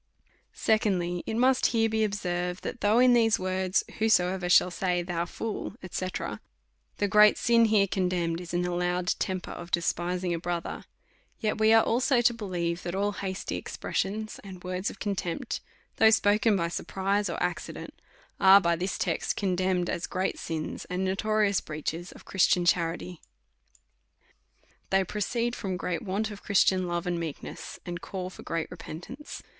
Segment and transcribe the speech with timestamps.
[0.51, 3.83] Secondly, It must here be observed, that though in these words.
[3.99, 5.03] Whosoever shall say.
[5.03, 6.05] Thou fool, &c.,
[6.97, 10.85] the gTeat sin there contemned is an allowed temper of de spising a brother;
[11.39, 15.61] yet we are also to believe, that all hasty expressions, and words of contempt,
[15.97, 17.93] though spoken by surprise or accident,
[18.39, 23.21] are by this text con demned as great sins, and notorious breaches of Christian charity.
[24.89, 28.71] They proceed from g reat want of Christian love and meekness, and call for great
[28.71, 29.43] repentance.